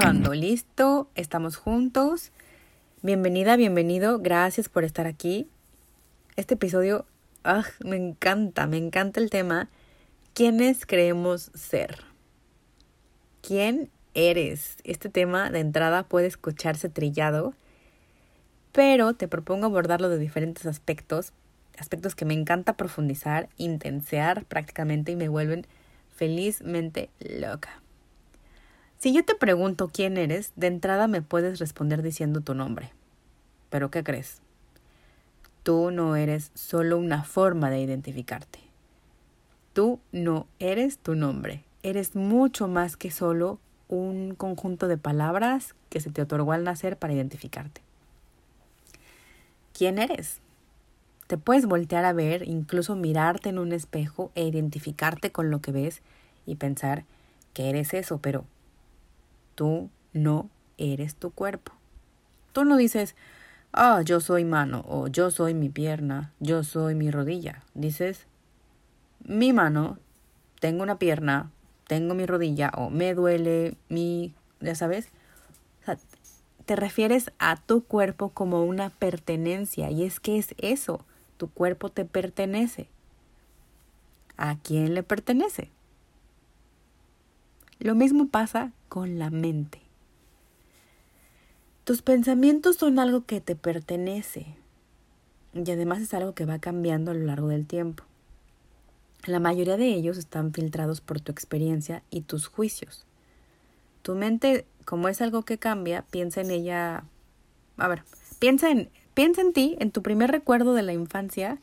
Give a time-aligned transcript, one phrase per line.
[0.00, 0.34] grabando.
[0.34, 2.32] Listo, estamos juntos.
[3.02, 4.18] Bienvenida, bienvenido.
[4.18, 5.46] Gracias por estar aquí.
[6.34, 7.06] Este episodio,
[7.44, 9.68] ah, me encanta, me encanta el tema.
[10.32, 12.02] ¿Quiénes creemos ser?
[13.40, 14.78] ¿Quién eres?
[14.82, 17.54] Este tema de entrada puede escucharse trillado,
[18.72, 21.32] pero te propongo abordarlo de diferentes aspectos,
[21.78, 25.68] aspectos que me encanta profundizar, intensear prácticamente y me vuelven
[26.16, 27.83] felizmente loca.
[29.04, 32.90] Si yo te pregunto quién eres, de entrada me puedes responder diciendo tu nombre.
[33.68, 34.40] Pero ¿qué crees?
[35.62, 38.60] Tú no eres solo una forma de identificarte.
[39.74, 41.64] Tú no eres tu nombre.
[41.82, 46.96] Eres mucho más que solo un conjunto de palabras que se te otorgó al nacer
[46.96, 47.82] para identificarte.
[49.74, 50.40] ¿Quién eres?
[51.26, 55.72] Te puedes voltear a ver, incluso mirarte en un espejo e identificarte con lo que
[55.72, 56.00] ves
[56.46, 57.04] y pensar
[57.52, 58.46] que eres eso, pero
[59.54, 61.72] Tú no eres tu cuerpo.
[62.52, 63.14] Tú no dices,
[63.72, 67.62] ah, yo soy mano, o yo soy mi pierna, yo soy mi rodilla.
[67.74, 68.26] Dices,
[69.24, 69.98] mi mano,
[70.60, 71.50] tengo una pierna,
[71.86, 75.08] tengo mi rodilla, o me duele mi, ya sabes.
[76.64, 81.04] te refieres a tu cuerpo como una pertenencia, y es que es eso,
[81.36, 82.88] tu cuerpo te pertenece.
[84.36, 85.70] ¿A quién le pertenece?
[87.84, 89.78] Lo mismo pasa con la mente.
[91.84, 94.46] Tus pensamientos son algo que te pertenece
[95.52, 98.02] y además es algo que va cambiando a lo largo del tiempo.
[99.26, 103.04] La mayoría de ellos están filtrados por tu experiencia y tus juicios.
[104.00, 107.04] Tu mente, como es algo que cambia, piensa en ella.
[107.76, 108.02] A ver,
[108.38, 111.58] piensa en, piensa en ti, en tu primer recuerdo de la infancia.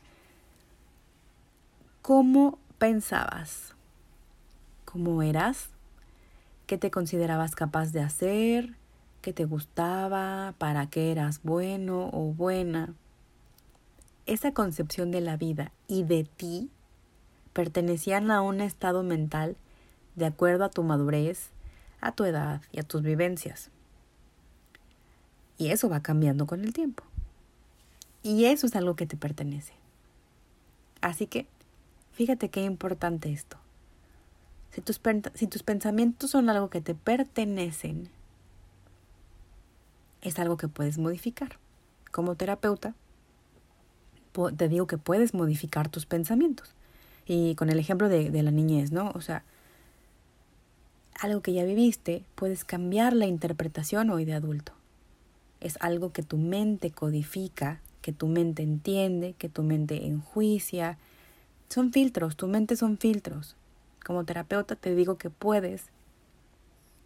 [2.00, 3.74] ¿Cómo pensabas?
[4.84, 5.72] ¿Cómo eras?
[6.72, 8.76] Qué te considerabas capaz de hacer,
[9.20, 12.94] qué te gustaba, para qué eras bueno o buena.
[14.24, 16.70] Esa concepción de la vida y de ti
[17.52, 19.54] pertenecían a un estado mental
[20.16, 21.50] de acuerdo a tu madurez,
[22.00, 23.68] a tu edad y a tus vivencias.
[25.58, 27.04] Y eso va cambiando con el tiempo.
[28.22, 29.74] Y eso es algo que te pertenece.
[31.02, 31.46] Así que,
[32.12, 33.61] fíjate qué importante esto.
[34.72, 35.00] Si tus,
[35.34, 38.08] si tus pensamientos son algo que te pertenecen,
[40.22, 41.58] es algo que puedes modificar.
[42.10, 42.94] Como terapeuta,
[44.56, 46.74] te digo que puedes modificar tus pensamientos.
[47.26, 49.10] Y con el ejemplo de, de la niñez, ¿no?
[49.14, 49.44] O sea,
[51.20, 54.72] algo que ya viviste, puedes cambiar la interpretación hoy de adulto.
[55.60, 60.98] Es algo que tu mente codifica, que tu mente entiende, que tu mente enjuicia.
[61.68, 63.54] Son filtros, tu mente son filtros.
[64.04, 65.86] Como terapeuta te digo que puedes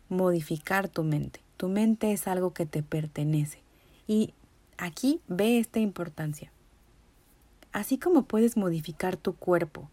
[0.09, 1.41] modificar tu mente.
[1.57, 3.61] Tu mente es algo que te pertenece.
[4.07, 4.35] Y
[4.79, 6.51] aquí ve esta importancia.
[7.73, 9.91] Así como puedes modificar tu cuerpo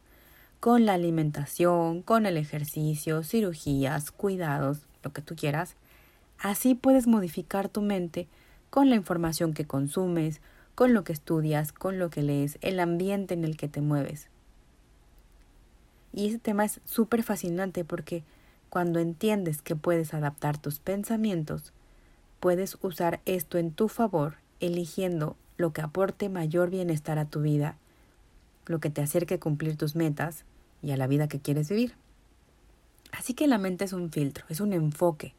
[0.60, 5.76] con la alimentación, con el ejercicio, cirugías, cuidados, lo que tú quieras,
[6.40, 8.28] así puedes modificar tu mente
[8.70, 10.40] con la información que consumes,
[10.76, 14.30] con lo que estudias, con lo que lees, el ambiente en el que te mueves.
[16.14, 18.24] Y ese tema es súper fascinante porque
[18.70, 21.74] cuando entiendes que puedes adaptar tus pensamientos,
[22.40, 27.78] puedes usar esto en tu favor, eligiendo lo que aporte mayor bienestar a tu vida,
[28.66, 30.46] lo que te acerque a cumplir tus metas
[30.82, 31.96] y a la vida que quieres vivir.
[33.12, 35.34] Así que la mente es un filtro, es un enfoque,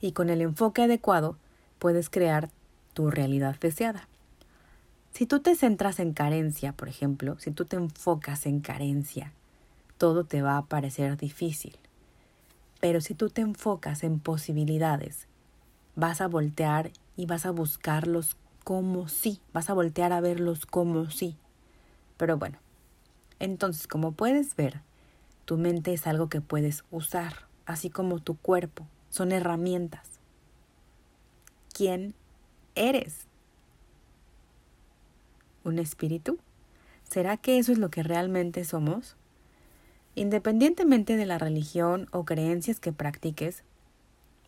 [0.00, 1.36] y con el enfoque adecuado
[1.78, 2.50] puedes crear
[2.94, 4.08] tu realidad deseada.
[5.12, 9.32] Si tú te centras en carencia, por ejemplo, si tú te enfocas en carencia,
[9.98, 11.78] todo te va a parecer difícil.
[12.80, 15.26] Pero si tú te enfocas en posibilidades,
[15.94, 21.10] vas a voltear y vas a buscarlos como sí, vas a voltear a verlos como
[21.10, 21.36] sí.
[22.16, 22.58] Pero bueno,
[23.38, 24.82] entonces como puedes ver,
[25.44, 30.20] tu mente es algo que puedes usar, así como tu cuerpo, son herramientas.
[31.72, 32.14] ¿Quién
[32.74, 33.26] eres?
[35.64, 36.38] ¿Un espíritu?
[37.04, 39.16] ¿Será que eso es lo que realmente somos?
[40.16, 43.64] Independientemente de la religión o creencias que practiques,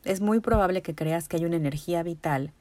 [0.03, 2.53] es muy probable que creas que hay una energía vital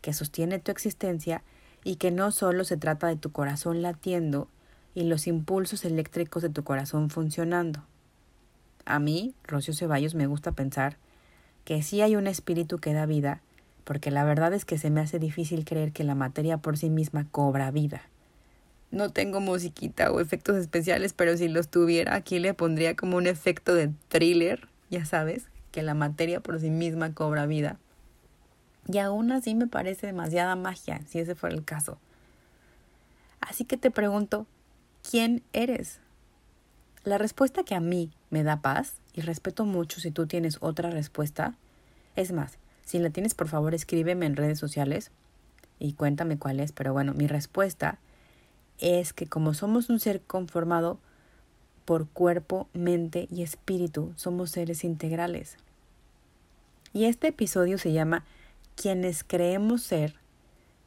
[0.00, 1.44] que sostiene tu existencia
[1.84, 4.48] y que no solo se trata de tu corazón latiendo
[4.96, 7.84] y los impulsos eléctricos de tu corazón funcionando.
[8.84, 10.96] A mí, Rocio Ceballos, me gusta pensar
[11.64, 13.42] que sí hay un espíritu que da vida,
[13.84, 16.90] porque la verdad es que se me hace difícil creer que la materia por sí
[16.90, 18.02] misma cobra vida.
[18.96, 23.26] No tengo musiquita o efectos especiales, pero si los tuviera, aquí le pondría como un
[23.26, 27.78] efecto de thriller, ya sabes, que la materia por sí misma cobra vida.
[28.88, 31.98] Y aún así me parece demasiada magia, si ese fuera el caso.
[33.42, 34.46] Así que te pregunto,
[35.08, 36.00] ¿quién eres?
[37.04, 40.88] La respuesta que a mí me da paz, y respeto mucho si tú tienes otra
[40.88, 41.54] respuesta,
[42.14, 42.56] es más,
[42.86, 45.10] si la tienes por favor escríbeme en redes sociales
[45.78, 47.98] y cuéntame cuál es, pero bueno, mi respuesta
[48.80, 50.98] es que como somos un ser conformado
[51.84, 55.56] por cuerpo, mente y espíritu, somos seres integrales.
[56.92, 58.24] Y este episodio se llama
[58.74, 60.14] Quienes creemos ser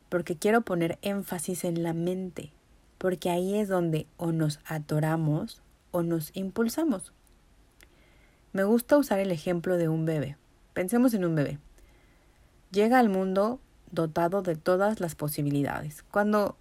[0.10, 2.52] porque quiero poner énfasis en la mente,
[2.98, 7.14] porque ahí es donde o nos atoramos o nos impulsamos.
[8.52, 10.36] Me gusta usar el ejemplo de un bebé.
[10.74, 11.60] Pensemos en un bebé.
[12.72, 13.60] Llega al mundo
[13.92, 16.04] dotado de todas las posibilidades.
[16.12, 16.58] Cuando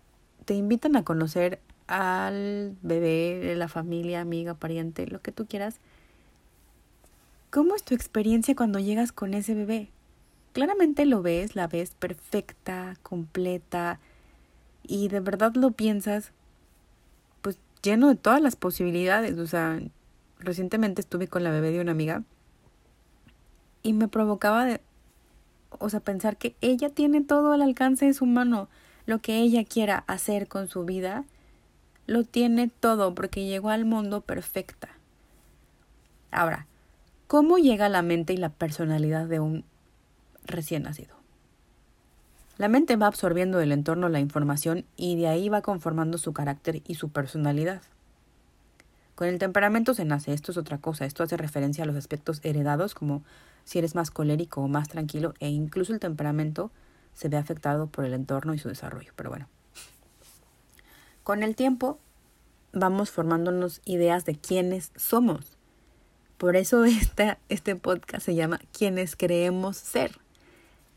[0.48, 5.76] te invitan a conocer al bebé, de la familia, amiga, pariente, lo que tú quieras,
[7.50, 9.90] ¿cómo es tu experiencia cuando llegas con ese bebé?
[10.54, 14.00] Claramente lo ves, la ves perfecta, completa,
[14.82, 16.32] y de verdad lo piensas,
[17.42, 19.38] pues lleno de todas las posibilidades.
[19.38, 19.78] O sea,
[20.38, 22.22] recientemente estuve con la bebé de una amiga
[23.82, 24.80] y me provocaba de,
[25.78, 28.70] o sea, pensar que ella tiene todo al alcance de su mano,
[29.08, 31.24] lo que ella quiera hacer con su vida,
[32.06, 34.90] lo tiene todo porque llegó al mundo perfecta.
[36.30, 36.66] Ahora,
[37.26, 39.64] ¿cómo llega la mente y la personalidad de un
[40.44, 41.16] recién nacido?
[42.58, 46.82] La mente va absorbiendo del entorno la información y de ahí va conformando su carácter
[46.86, 47.80] y su personalidad.
[49.14, 52.40] Con el temperamento se nace, esto es otra cosa, esto hace referencia a los aspectos
[52.42, 53.22] heredados como
[53.64, 56.70] si eres más colérico o más tranquilo e incluso el temperamento
[57.18, 59.12] se ve afectado por el entorno y su desarrollo.
[59.16, 59.48] Pero bueno,
[61.24, 61.98] con el tiempo
[62.72, 65.56] vamos formándonos ideas de quiénes somos.
[66.36, 66.84] Por eso
[67.48, 70.12] este, podcast se llama Quienes creemos ser.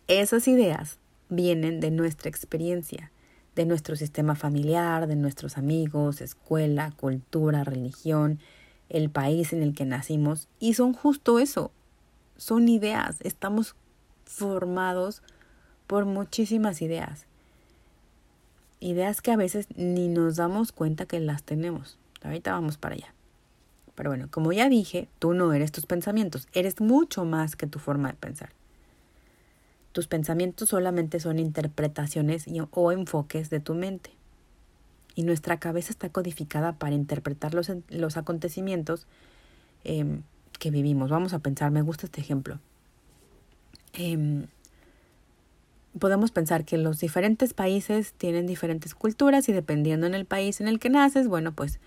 [0.07, 3.11] Esas ideas vienen de nuestra experiencia,
[3.55, 8.39] de nuestro sistema familiar, de nuestros amigos, escuela, cultura, religión,
[8.89, 11.71] el país en el que nacimos, y son justo eso,
[12.37, 13.75] son ideas, estamos
[14.25, 15.23] formados
[15.91, 17.25] por muchísimas ideas.
[18.79, 21.97] Ideas que a veces ni nos damos cuenta que las tenemos.
[22.23, 23.13] Ahorita vamos para allá.
[23.95, 27.77] Pero bueno, como ya dije, tú no eres tus pensamientos, eres mucho más que tu
[27.77, 28.51] forma de pensar.
[29.91, 34.11] Tus pensamientos solamente son interpretaciones o enfoques de tu mente.
[35.13, 39.07] Y nuestra cabeza está codificada para interpretar los, los acontecimientos
[39.83, 40.21] eh,
[40.57, 41.09] que vivimos.
[41.09, 42.59] Vamos a pensar, me gusta este ejemplo.
[43.91, 44.47] Em,
[45.99, 50.67] podemos pensar que los diferentes países tienen diferentes culturas y dependiendo en el país en
[50.67, 51.79] el que naces, bueno, pues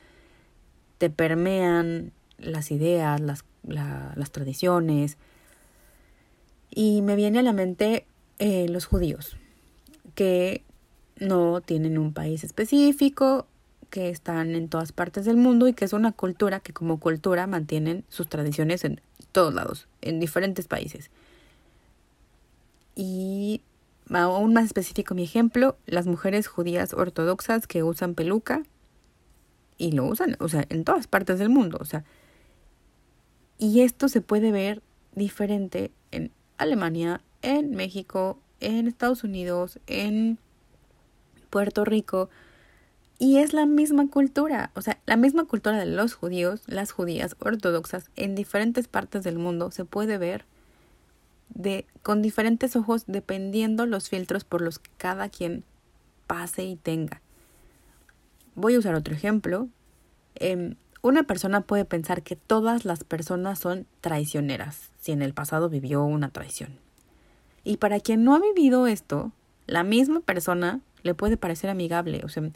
[0.99, 5.17] te permean las ideas, las, las tradiciones.
[6.71, 8.07] Y me viene a la mente
[8.39, 9.37] eh, los judíos,
[10.15, 10.63] que
[11.19, 13.47] no tienen un país específico,
[13.91, 17.47] que están en todas partes del mundo y que es una cultura que como cultura
[17.47, 19.01] mantienen sus tradiciones en
[19.31, 21.11] todos lados, en diferentes países.
[22.97, 23.61] Y
[24.11, 28.63] aún más específico mi ejemplo, las mujeres judías ortodoxas que usan peluca
[29.79, 32.05] y lo usan, o sea, en todas partes del mundo, o sea,
[33.59, 34.83] y esto se puede ver
[35.15, 40.39] diferente en Alemania, en México, en Estados Unidos, en
[41.51, 42.31] Puerto Rico,
[43.19, 47.37] y es la misma cultura, o sea, la misma cultura de los judíos, las judías
[47.39, 50.45] ortodoxas en diferentes partes del mundo se puede ver
[52.03, 55.65] con diferentes ojos dependiendo los filtros por los que cada quien
[56.27, 57.21] pase y tenga.
[58.55, 59.69] Voy a usar otro ejemplo.
[60.35, 65.69] Em, una persona puede pensar que todas las personas son traicioneras si en el pasado
[65.69, 66.79] vivió una traición.
[67.63, 69.33] Y para quien no ha vivido esto,
[69.67, 72.23] la misma persona le puede parecer amigable.
[72.25, 72.51] O sea,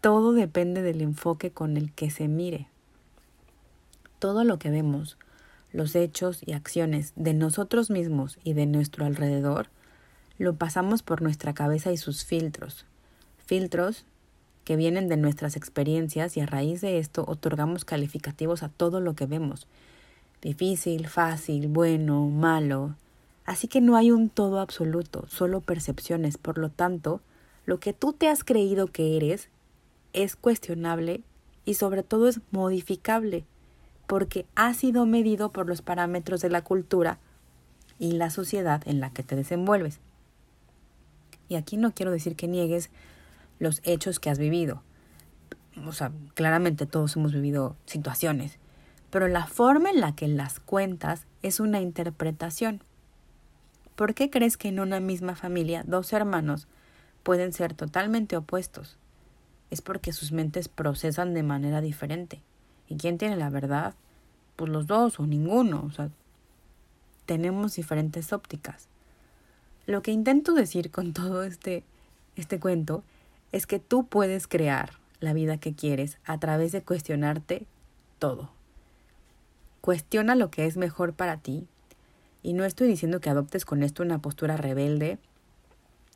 [0.00, 2.68] todo depende del enfoque con el que se mire.
[4.18, 5.16] Todo lo que vemos,
[5.72, 9.68] los hechos y acciones de nosotros mismos y de nuestro alrededor,
[10.38, 12.86] lo pasamos por nuestra cabeza y sus filtros.
[13.44, 14.04] Filtros
[14.64, 19.14] que vienen de nuestras experiencias y a raíz de esto otorgamos calificativos a todo lo
[19.14, 19.66] que vemos.
[20.42, 22.94] Difícil, fácil, bueno, malo.
[23.44, 26.38] Así que no hay un todo absoluto, solo percepciones.
[26.38, 27.20] Por lo tanto,
[27.66, 29.48] lo que tú te has creído que eres
[30.12, 31.22] es cuestionable
[31.64, 33.44] y sobre todo es modificable
[34.10, 37.20] porque ha sido medido por los parámetros de la cultura
[38.00, 40.00] y la sociedad en la que te desenvuelves.
[41.48, 42.90] Y aquí no quiero decir que niegues
[43.60, 44.82] los hechos que has vivido.
[45.86, 48.58] O sea, claramente todos hemos vivido situaciones,
[49.10, 52.82] pero la forma en la que las cuentas es una interpretación.
[53.94, 56.66] ¿Por qué crees que en una misma familia dos hermanos
[57.22, 58.98] pueden ser totalmente opuestos?
[59.70, 62.42] Es porque sus mentes procesan de manera diferente.
[62.90, 63.94] ¿Y quién tiene la verdad?
[64.56, 65.84] Pues los dos o ninguno.
[65.86, 66.10] O sea,
[67.24, 68.88] tenemos diferentes ópticas.
[69.86, 71.84] Lo que intento decir con todo este,
[72.36, 73.02] este cuento
[73.52, 77.66] es que tú puedes crear la vida que quieres a través de cuestionarte
[78.18, 78.50] todo.
[79.80, 81.66] Cuestiona lo que es mejor para ti.
[82.42, 85.18] Y no estoy diciendo que adoptes con esto una postura rebelde,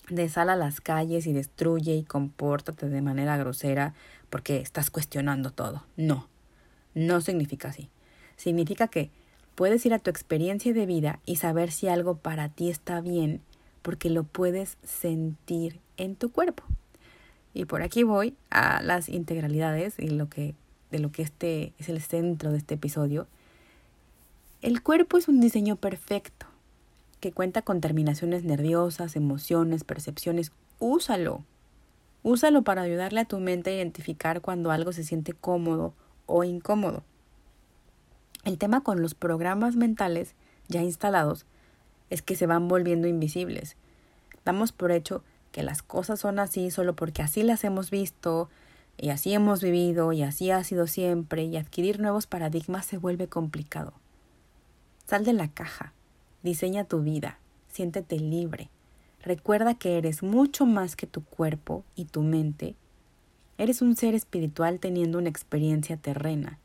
[0.09, 3.95] de sal a las calles y destruye y compórtate de manera grosera
[4.29, 5.85] porque estás cuestionando todo.
[5.97, 6.29] No,
[6.95, 7.89] no significa así.
[8.37, 9.11] Significa que
[9.55, 13.41] puedes ir a tu experiencia de vida y saber si algo para ti está bien
[13.83, 16.65] porque lo puedes sentir en tu cuerpo.
[17.53, 20.55] Y por aquí voy a las integralidades y lo que
[20.91, 23.27] de lo que este es el centro de este episodio.
[24.63, 26.47] El cuerpo es un diseño perfecto
[27.21, 30.53] que cuenta con terminaciones nerviosas, emociones, percepciones.
[30.79, 31.43] Úsalo.
[32.23, 35.95] Úsalo para ayudarle a tu mente a identificar cuando algo se siente cómodo
[36.27, 37.03] o incómodo.
[38.45, 40.35] El tema con los programas mentales
[40.69, 41.47] ya instalados
[42.11, 43.77] es que se van volviendo invisibles.
[44.45, 48.51] Damos por hecho que las cosas son así solo porque así las hemos visto
[48.97, 53.29] y así hemos vivido y así ha sido siempre y adquirir nuevos paradigmas se vuelve
[53.29, 53.93] complicado.
[55.07, 55.93] Sal de la caja,
[56.43, 57.39] diseña tu vida,
[57.69, 58.71] siéntete libre.
[59.23, 62.75] Recuerda que eres mucho más que tu cuerpo y tu mente.
[63.57, 66.59] Eres un ser espiritual teniendo una experiencia terrena.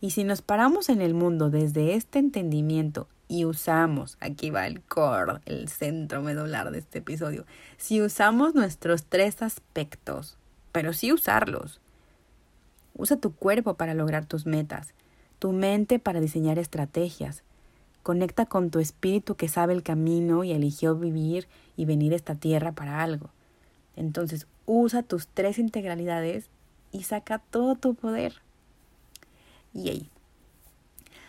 [0.00, 4.80] Y si nos paramos en el mundo desde este entendimiento y usamos, aquí va el
[4.82, 7.46] core, el centro medular de este episodio,
[7.78, 10.36] si usamos nuestros tres aspectos,
[10.70, 11.80] pero sí usarlos.
[12.94, 14.92] Usa tu cuerpo para lograr tus metas,
[15.38, 17.42] tu mente para diseñar estrategias.
[18.02, 22.34] Conecta con tu espíritu que sabe el camino y eligió vivir y venir a esta
[22.34, 23.30] tierra para algo.
[23.96, 26.48] Entonces, usa tus tres integralidades
[26.92, 28.34] y saca todo tu poder.
[29.74, 30.10] Y ahí,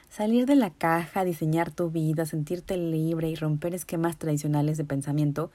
[0.09, 5.51] Salir de la caja, diseñar tu vida, sentirte libre y romper esquemas tradicionales de pensamiento.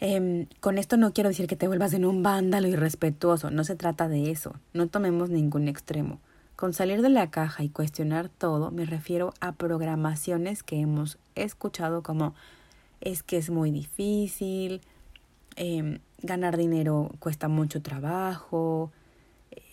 [0.00, 3.76] Em, con esto no quiero decir que te vuelvas en un vándalo irrespetuoso, no se
[3.76, 6.18] trata de eso, no tomemos ningún extremo.
[6.56, 12.02] Con salir de la caja y cuestionar todo me refiero a programaciones que hemos escuchado
[12.02, 12.34] como
[13.02, 14.80] es que es muy difícil,
[15.56, 18.90] em, ganar dinero cuesta mucho trabajo,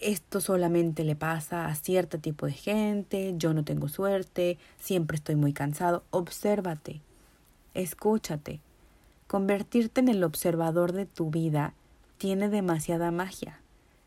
[0.02, 5.36] esto solamente le pasa a cierto tipo de gente, yo no tengo suerte, siempre estoy
[5.36, 6.04] muy cansado.
[6.10, 7.02] Obsérvate,
[7.74, 8.60] escúchate.
[9.28, 11.74] Convertirte en el observador de tu vida
[12.18, 13.60] tiene demasiada magia.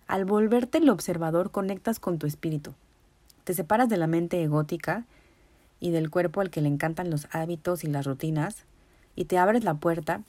[0.06, 2.74] Al volverte el observador conectas con tu espíritu.
[3.44, 5.04] Te separas de la mente egótica
[5.80, 8.64] y del cuerpo al que le encantan los hábitos y las rutinas
[9.14, 10.22] y te abres la puerta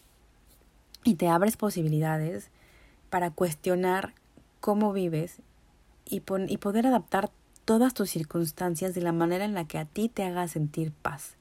[1.08, 2.50] y te abres posibilidades
[3.10, 4.14] para cuestionar
[4.60, 5.38] cómo vives
[6.06, 7.32] y, y poder adaptar
[7.64, 11.36] todas tus circunstancias de la manera en la que a ti te haga sentir paz.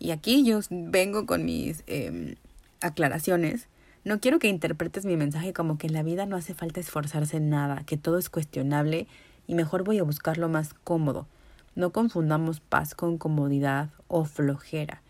[0.00, 2.34] Y aquí yo vengo con mis em,
[2.80, 3.68] aclaraciones.
[4.02, 7.36] No quiero que interpretes mi mensaje como que en la vida no hace falta esforzarse
[7.36, 9.06] en nada, que todo es cuestionable
[9.46, 11.28] y mejor voy a buscar lo más cómodo.
[11.76, 15.00] No confundamos paz con comodidad o flojera.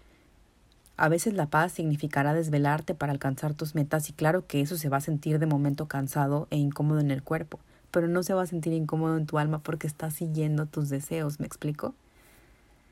[0.97, 4.89] A veces la paz significará desvelarte para alcanzar tus metas y claro que eso se
[4.89, 7.59] va a sentir de momento cansado e incómodo en el cuerpo,
[7.91, 11.41] pero no se va a sentir incómodo en tu alma porque estás siguiendo tus deseos,
[11.41, 11.95] ¿me explico?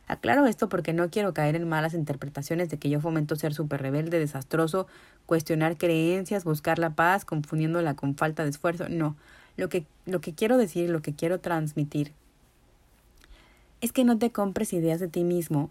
[0.09, 3.81] Aclaro esto porque no quiero caer en malas interpretaciones de que yo fomento ser súper
[3.81, 4.89] rebelde, desastroso,
[5.27, 8.89] cuestionar creencias, buscar la paz, confundiéndola con falta de esfuerzo.
[8.89, 9.17] No,
[9.57, 12.13] lo que, lo que quiero decir, lo que quiero transmitir
[13.81, 15.71] es que no te compres ideas de ti mismo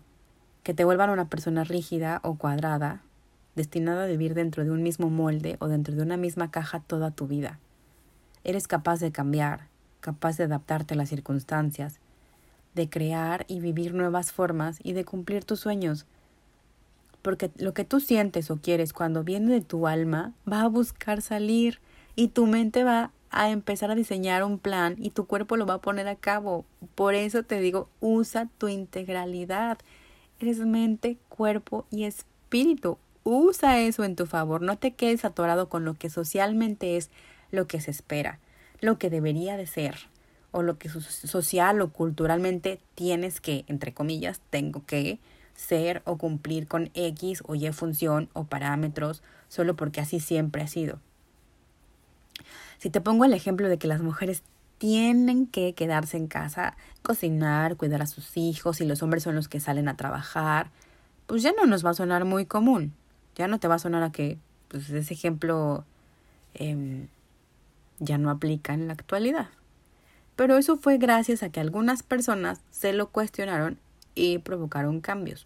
[0.64, 3.02] que te vuelvan una persona rígida o cuadrada,
[3.56, 7.12] destinada a vivir dentro de un mismo molde o dentro de una misma caja toda
[7.12, 7.60] tu vida.
[8.44, 9.68] Eres capaz de cambiar,
[10.00, 12.00] capaz de adaptarte a las circunstancias,
[12.76, 16.06] de crear y vivir nuevas formas y de cumplir tus sueños.
[17.22, 21.22] Porque lo que tú sientes o quieres cuando viene de tu alma va a buscar
[21.22, 21.80] salir
[22.16, 25.76] y tu mente va a empezar a diseñar un plan y tu cuerpo lo va
[25.76, 26.66] a poner a cabo.
[26.96, 29.78] Por eso te digo, usa tu integralidad
[30.42, 32.98] Eres mente, cuerpo y espíritu.
[33.24, 34.64] Usa eso en tu favor.
[34.64, 37.12] No te quedes atorado con lo que socialmente es
[37.52, 38.40] lo que se espera,
[38.80, 39.96] lo que debería de ser,
[40.50, 45.20] o lo que social o culturalmente tienes que, entre comillas, tengo que
[45.54, 50.68] ser o cumplir con X o Y función o parámetros solo porque así siempre ha
[50.68, 51.00] sido.
[52.80, 54.42] Si te pongo el ejemplo de que las mujeres
[54.82, 59.48] tienen que quedarse en casa, cocinar, cuidar a sus hijos y los hombres son los
[59.48, 60.72] que salen a trabajar,
[61.28, 62.92] pues ya no nos va a sonar muy común.
[63.36, 65.86] Ya no te va a sonar a que pues, ese ejemplo
[66.56, 67.10] em,
[68.00, 69.50] ya no aplica en la actualidad.
[70.36, 73.78] Pero eso fue gracias a que algunas personas se lo cuestionaron
[74.16, 75.46] y provocaron cambios.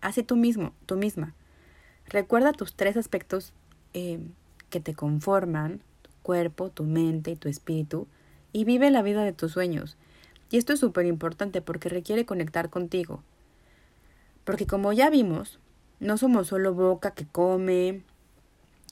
[0.00, 1.34] Hace tú mismo, tú misma.
[2.06, 3.52] Recuerda tus tres aspectos
[3.92, 4.30] em,
[4.70, 5.82] que te conforman,
[6.26, 8.08] cuerpo, tu mente y tu espíritu,
[8.52, 9.96] y vive la vida de tus sueños.
[10.50, 13.22] Y esto es súper importante porque requiere conectar contigo.
[14.42, 15.60] Porque como ya vimos,
[16.00, 18.02] no somos solo boca que come,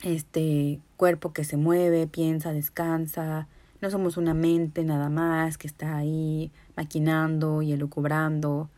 [0.05, 3.49] este cuerpo que se mueve, piensa, descansa,
[3.81, 8.71] no somos una mente nada más que está ahí maquinando y elucubrando.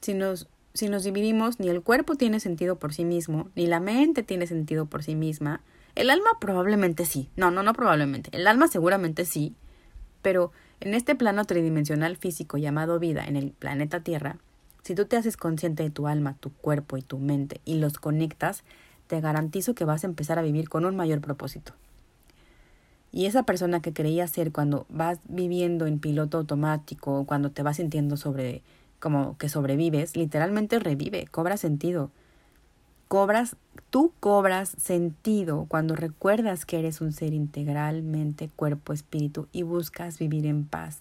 [0.00, 3.78] Si nos, si nos dividimos, ni el cuerpo tiene sentido por sí mismo, ni la
[3.78, 5.60] mente tiene sentido por sí misma.
[5.94, 7.28] El alma probablemente sí.
[7.36, 8.30] No, no, no probablemente.
[8.32, 9.54] El alma seguramente sí.
[10.22, 14.38] Pero en este plano tridimensional físico llamado vida en el planeta Tierra,
[14.82, 17.98] si tú te haces consciente de tu alma, tu cuerpo y tu mente y los
[17.98, 18.64] conectas,
[19.06, 21.74] te garantizo que vas a empezar a vivir con un mayor propósito.
[23.12, 27.76] Y esa persona que creías ser cuando vas viviendo en piloto automático, cuando te vas
[27.76, 28.62] sintiendo sobre
[28.98, 32.10] como que sobrevives, literalmente revive, cobra sentido.
[33.12, 33.56] Cobras,
[33.90, 40.46] tú cobras sentido cuando recuerdas que eres un ser integralmente cuerpo, espíritu y buscas vivir
[40.46, 41.00] en paz.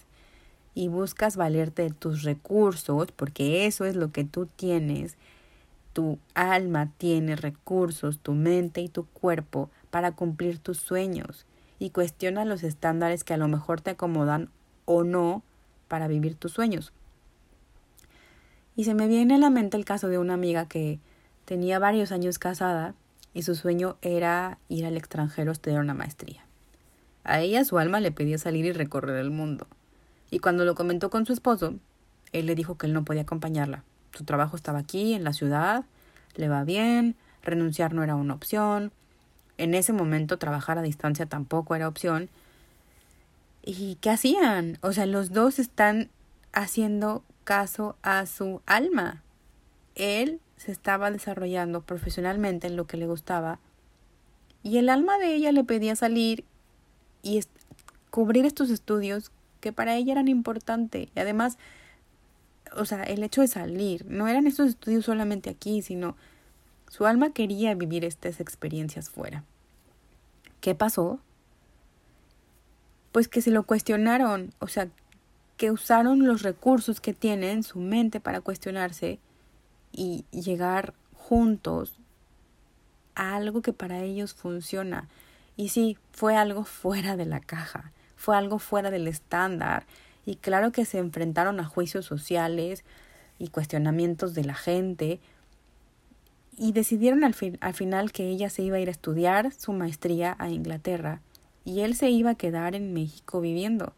[0.76, 5.16] Y buscas valerte de tus recursos, porque eso es lo que tú tienes.
[5.94, 11.46] Tu alma tiene recursos, tu mente y tu cuerpo para cumplir tus sueños
[11.80, 14.50] y cuestiona los estándares que a lo mejor te acomodan
[14.84, 15.44] o no
[15.88, 16.92] para vivir tus sueños.
[18.76, 21.00] Y se me viene a la mente el caso de una amiga que
[21.46, 22.94] tenía varios años casada
[23.34, 26.44] y su sueño era ir al extranjero a estudiar una maestría.
[27.24, 29.68] A ella su alma le pedía salir y recorrer el mundo.
[30.30, 31.76] Y cuando lo comentó con su esposo,
[32.32, 33.84] él le dijo que él no podía acompañarla.
[34.14, 35.86] Su trabajo estaba aquí, en la ciudad,
[36.36, 38.92] le va bien, renunciar no era una opción,
[39.58, 42.30] en ese momento trabajar a distancia tampoco era opción.
[43.64, 44.80] ¿Y qué hacían?
[44.82, 46.10] O sea, los dos están
[46.52, 49.22] haciendo caso a su alma.
[49.94, 53.58] Él se estaba desarrollando profesionalmente en lo que le gustaba
[54.62, 56.46] y el alma de ella le pedía salir
[57.24, 57.44] y
[58.12, 61.10] cubrir estos estudios que para ella eran importantes.
[61.16, 61.58] Y además,
[62.76, 66.16] o sea, el hecho de salir, no eran estos estudios solamente aquí, sino
[66.90, 69.44] su alma quería vivir estas experiencias fuera.
[70.60, 71.20] ¿Qué pasó?
[73.12, 74.90] Pues que se lo cuestionaron, o sea,
[75.58, 79.20] que usaron los recursos que tienen en su mente para cuestionarse
[79.92, 81.94] y llegar juntos
[83.16, 85.08] a algo que para ellos funciona.
[85.58, 89.86] Y sí, fue algo fuera de la caja, fue algo fuera del estándar.
[90.26, 92.84] Y claro que se enfrentaron a juicios sociales
[93.40, 95.20] y cuestionamientos de la gente,
[96.58, 100.36] y decidieron al, al final que ella se iba a ir a estudiar su maestría
[100.38, 101.22] a Inglaterra
[101.66, 103.94] y él se iba a quedar en México viviendo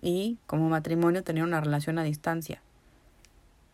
[0.00, 2.60] y como matrimonio tener una relación a distancia.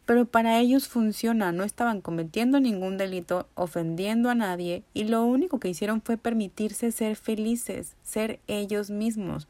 [0.08, 5.60] Pero para ellos funciona, no estaban cometiendo ningún delito, ofendiendo a nadie y lo único
[5.60, 9.48] que hicieron fue permitirse ser felices, ser ellos mismos,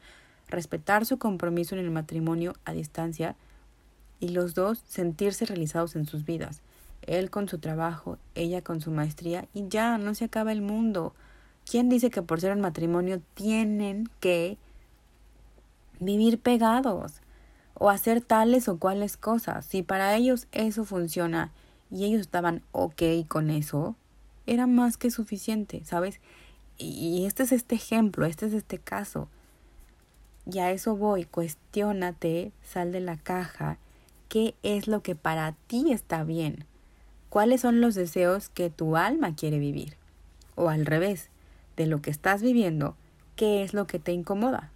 [0.49, 3.37] respetar su compromiso en el matrimonio a distancia
[4.19, 6.61] y los dos sentirse realizados en sus vidas
[7.07, 11.13] él con su trabajo, ella con su maestría y ya, no se acaba el mundo.
[11.65, 14.57] ¿Quién dice que por ser un matrimonio tienen que
[15.99, 17.21] vivir pegados
[17.79, 19.65] o hacer tales o cuales cosas?
[19.65, 21.51] Si para ellos eso funciona
[21.89, 23.95] y ellos estaban ok con eso,
[24.45, 26.19] era más que suficiente, ¿sabes?
[26.77, 29.27] Y este es este ejemplo, este es este caso.
[30.45, 33.79] Y a eso voy, cuestiónate, sal de la caja,
[34.27, 36.67] qué es lo que para ti está bien
[37.29, 39.95] cuáles son los deseos que tu alma quiere vivir.
[40.55, 41.29] O al revés,
[41.77, 42.95] de lo que estás viviendo,
[43.35, 44.71] qué es lo que te incomoda,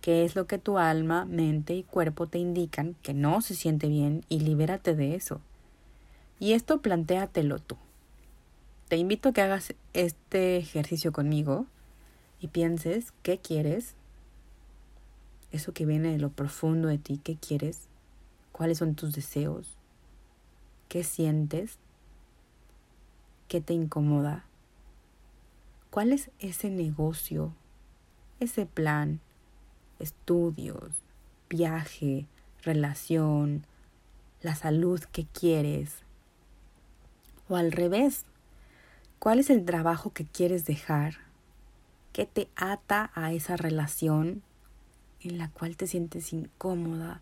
[0.00, 3.88] qué es lo que tu alma, mente y cuerpo te indican que no se siente
[3.88, 5.40] bien y libérate de eso.
[6.38, 7.76] Y esto plantéatelo tú.
[8.88, 11.66] Te invito a que hagas este ejercicio conmigo
[12.40, 13.94] y pienses qué quieres,
[15.52, 17.88] eso que viene de lo profundo de ti, qué quieres,
[18.52, 19.66] cuáles son tus deseos,
[20.88, 21.78] qué sientes
[23.50, 24.44] ¿Qué te incomoda?
[25.90, 27.52] ¿Cuál es ese negocio,
[28.38, 29.18] ese plan,
[30.00, 30.90] estudios,
[31.48, 32.26] viaje,
[32.62, 33.64] relación,
[34.42, 35.94] la salud que quieres?
[37.48, 38.24] O al revés,
[39.18, 41.14] ¿cuál es el trabajo que quieres dejar?
[42.12, 44.42] ¿Qué te ata a esa relación
[45.20, 47.20] en la cual te sientes incómoda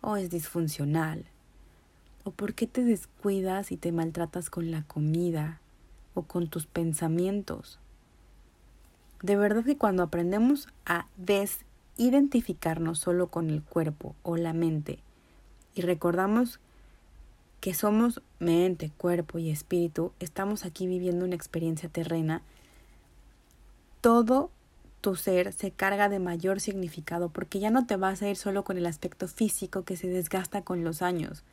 [0.00, 1.24] o es disfuncional?
[2.24, 5.60] ¿O por qué te descuidas y te maltratas con la comida
[6.14, 7.78] o con tus pensamientos?
[9.22, 11.06] De verdad que cuando aprendemos a
[11.96, 15.00] desidentificarnos solo con el cuerpo o la mente
[15.74, 16.60] y recordamos
[17.60, 22.42] que somos mente, cuerpo y espíritu, estamos aquí viviendo una experiencia terrena,
[24.00, 24.50] todo
[25.02, 28.64] tu ser se carga de mayor significado porque ya no te vas a ir solo
[28.64, 31.44] con el aspecto físico que se desgasta con los años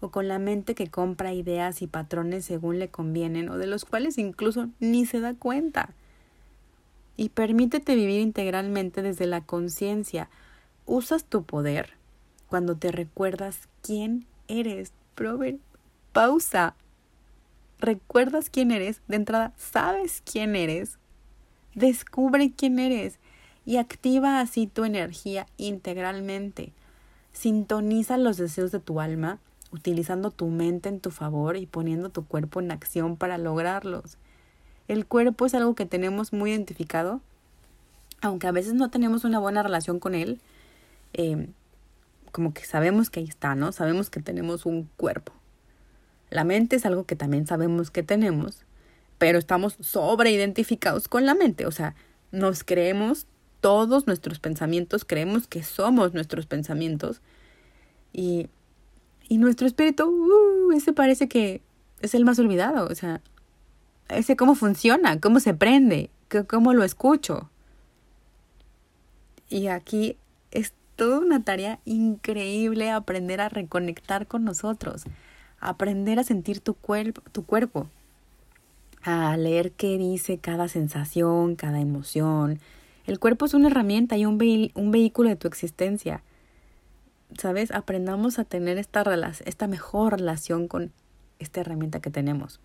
[0.00, 3.84] o con la mente que compra ideas y patrones según le convienen o de los
[3.84, 5.94] cuales incluso ni se da cuenta.
[7.18, 10.30] Y permítete vivir integralmente desde la conciencia.
[10.86, 11.94] Usas tu poder
[12.46, 14.92] cuando te recuerdas quién eres.
[15.16, 15.56] Prover,
[16.12, 16.76] pausa.
[17.80, 19.02] ¿Recuerdas quién eres?
[19.08, 20.96] De entrada, ¿sabes quién eres?
[21.74, 23.18] Descubre quién eres
[23.66, 26.72] y activa así tu energía integralmente.
[27.32, 29.40] Sintoniza los deseos de tu alma,
[29.72, 34.18] utilizando tu mente en tu favor y poniendo tu cuerpo en acción para lograrlos.
[34.88, 37.20] El cuerpo es algo que tenemos muy identificado,
[38.20, 40.40] aunque a veces no tenemos una buena relación con él,
[41.12, 41.48] eh,
[42.32, 43.72] como que sabemos que ahí está, ¿no?
[43.72, 45.32] Sabemos que tenemos un cuerpo.
[46.30, 48.64] La mente es algo que también sabemos que tenemos,
[49.18, 51.94] pero estamos sobreidentificados con la mente, o sea,
[52.32, 53.26] nos creemos
[53.60, 57.20] todos nuestros pensamientos, creemos que somos nuestros pensamientos
[58.12, 58.48] y,
[59.28, 61.60] y nuestro espíritu, uh, ese parece que
[62.00, 63.20] es el más olvidado, o sea,
[64.08, 66.10] ese cómo funciona, cómo se prende,
[66.48, 67.50] cómo lo escucho.
[69.48, 70.16] Y aquí
[70.50, 75.04] es toda una tarea increíble aprender a reconectar con nosotros,
[75.60, 77.88] aprender a sentir tu, cuerpo, tu cuerpo,
[79.02, 82.60] a leer qué dice cada sensación, cada emoción.
[83.06, 84.38] El cuerpo es una herramienta y un,
[84.74, 86.22] un vehículo de tu existencia.
[87.38, 87.70] ¿Sabes?
[87.70, 89.02] Aprendamos a tener esta,
[89.44, 90.92] esta mejor relación con
[91.38, 92.60] esta herramienta que tenemos.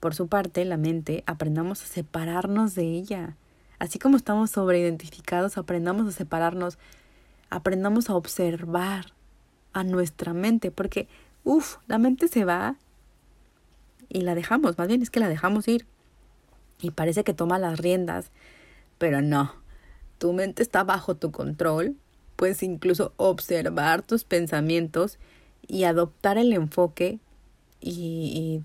[0.00, 3.36] Por su parte, la mente, aprendamos a separarnos de ella.
[3.78, 6.78] Así como estamos sobreidentificados, aprendamos a separarnos,
[7.50, 9.12] aprendamos a observar
[9.72, 11.08] a nuestra mente, porque,
[11.44, 12.76] uff, la mente se va
[14.08, 15.86] y la dejamos, más bien es que la dejamos ir.
[16.80, 18.30] Y parece que toma las riendas,
[18.98, 19.52] pero no.
[20.18, 21.96] Tu mente está bajo tu control,
[22.36, 25.18] puedes incluso observar tus pensamientos
[25.66, 27.18] y adoptar el enfoque
[27.80, 28.64] y, y,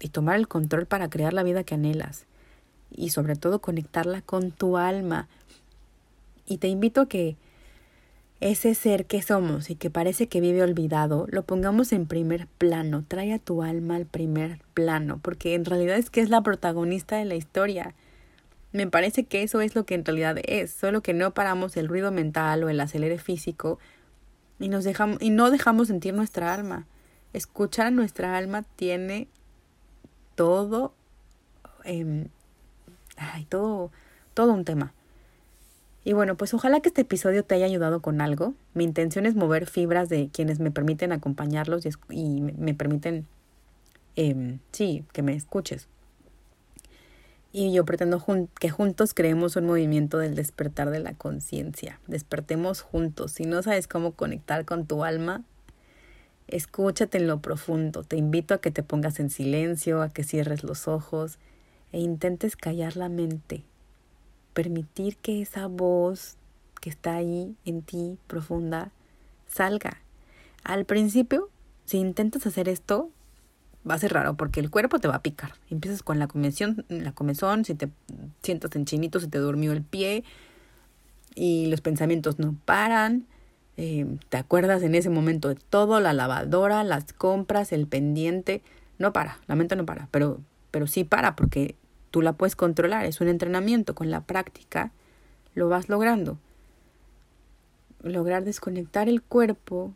[0.00, 2.26] y tomar el control para crear la vida que anhelas.
[2.90, 5.28] Y sobre todo conectarla con tu alma.
[6.46, 7.36] Y te invito a que
[8.40, 13.04] ese ser que somos y que parece que vive olvidado, lo pongamos en primer plano,
[13.06, 17.16] trae a tu alma al primer plano, porque en realidad es que es la protagonista
[17.16, 17.94] de la historia.
[18.72, 21.88] Me parece que eso es lo que en realidad es, solo que no paramos el
[21.88, 23.78] ruido mental o el acelere físico
[24.58, 26.86] y, nos dejamos, y no dejamos sentir nuestra alma.
[27.32, 29.28] Escuchar a nuestra alma tiene
[30.34, 30.94] todo,
[31.84, 32.26] eh,
[33.16, 33.90] ay, todo,
[34.34, 34.92] todo un tema.
[36.04, 38.54] Y bueno, pues ojalá que este episodio te haya ayudado con algo.
[38.74, 43.26] Mi intención es mover fibras de quienes me permiten acompañarlos y, me, permiten,
[44.16, 45.88] eh, sí, que me escuches.
[47.52, 48.22] Y yo pretendo
[48.58, 52.00] que juntos creemos un movimiento del despertar de la conciencia.
[52.06, 53.30] Despertemos juntos.
[53.32, 55.42] Si no sabes cómo conectar con tu alma,
[56.48, 58.02] escúchate en lo profundo.
[58.02, 61.38] Te invito a que te pongas en silencio, a que cierres los ojos
[61.92, 63.64] e intentes callar la mente
[64.54, 66.36] permitir que esa voz
[66.80, 68.92] que está ahí en ti profunda
[69.46, 70.00] salga.
[70.62, 71.50] Al principio,
[71.84, 73.10] si intentas hacer esto,
[73.88, 75.54] va a ser raro porque el cuerpo te va a picar.
[75.68, 77.90] Empiezas con la comezón, la comezón, si te
[78.42, 80.24] sientas en chinito, si te durmió el pie
[81.34, 83.26] y los pensamientos no paran.
[83.76, 88.62] Eh, te acuerdas en ese momento de todo, la lavadora, las compras, el pendiente.
[88.98, 91.74] No para, la mente no para, pero, pero sí para porque
[92.14, 94.92] Tú la puedes controlar, es un entrenamiento, con la práctica
[95.56, 96.38] lo vas logrando.
[98.04, 99.92] Lograr desconectar el cuerpo,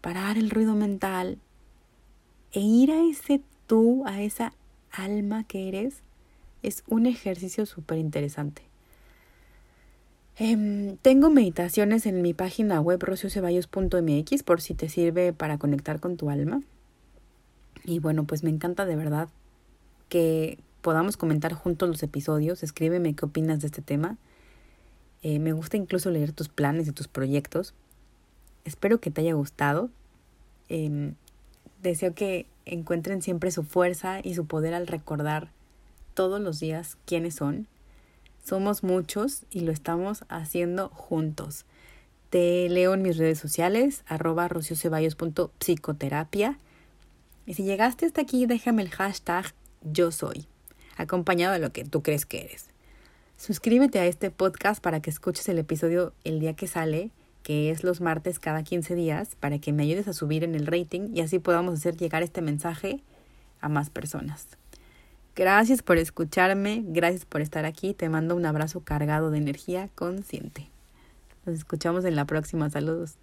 [0.00, 1.38] parar el ruido mental
[2.50, 4.54] e ir a ese tú, a esa
[4.90, 6.02] alma que eres,
[6.64, 8.62] es un ejercicio súper interesante.
[10.38, 16.16] Em, tengo meditaciones en mi página web rocioceballos.mx por si te sirve para conectar con
[16.16, 16.62] tu alma.
[17.84, 19.28] Y bueno, pues me encanta de verdad
[20.08, 22.62] que, podamos comentar juntos los episodios.
[22.62, 24.18] Escríbeme qué opinas de este tema.
[25.22, 27.72] Eh, me gusta incluso leer tus planes y tus proyectos.
[28.64, 29.88] Espero que te haya gustado.
[30.68, 31.14] Em,
[31.82, 35.50] deseo que encuentren siempre su fuerza y su poder al recordar
[36.14, 37.66] todos los días quiénes son.
[38.44, 41.64] Somos muchos y lo estamos haciendo juntos.
[42.28, 46.58] Te leo en mis redes sociales, arroba rocioceballos.psicoterapia.
[47.46, 50.46] Y si llegaste hasta aquí, déjame el hashtag yo soy,
[50.96, 52.66] acompañado de lo que tú crees que eres.
[53.36, 57.10] Suscríbete a este podcast para que escuches el episodio el día que sale,
[57.42, 60.66] que es los martes cada 15 días, para que me ayudes a subir en el
[60.66, 63.02] rating y así podamos hacer llegar este mensaje
[63.60, 64.46] a más personas.
[65.34, 70.68] Gracias por escucharme, gracias por estar aquí, te mando un abrazo cargado de energía consciente.
[71.46, 73.14] Nos escuchamos en la próxima, saludos.